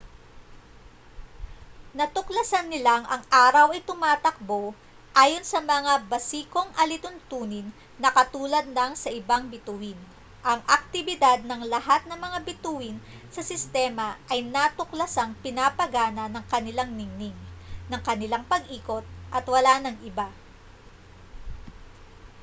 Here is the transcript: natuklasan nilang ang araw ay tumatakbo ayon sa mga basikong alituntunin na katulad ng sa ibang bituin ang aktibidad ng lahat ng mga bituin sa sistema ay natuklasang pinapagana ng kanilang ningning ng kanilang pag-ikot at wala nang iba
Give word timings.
natuklasan 1.99 2.65
nilang 2.73 3.03
ang 3.07 3.21
araw 3.43 3.67
ay 3.71 3.81
tumatakbo 3.89 4.61
ayon 5.23 5.45
sa 5.51 5.59
mga 5.71 5.93
basikong 6.11 6.65
alituntunin 6.83 7.67
na 8.01 8.09
katulad 8.17 8.65
ng 8.77 8.91
sa 9.03 9.09
ibang 9.19 9.43
bituin 9.53 9.93
ang 10.49 10.57
aktibidad 10.77 11.39
ng 11.45 11.61
lahat 11.73 12.01
ng 12.09 12.17
mga 12.25 12.37
bituin 12.49 12.95
sa 13.35 13.41
sistema 13.51 14.07
ay 14.31 14.39
natuklasang 14.55 15.31
pinapagana 15.45 16.25
ng 16.33 16.43
kanilang 16.51 16.89
ningning 16.99 17.37
ng 17.91 18.01
kanilang 18.07 18.41
pag-ikot 18.51 19.05
at 19.35 19.45
wala 19.53 19.73
nang 19.85 19.97
iba 20.09 20.27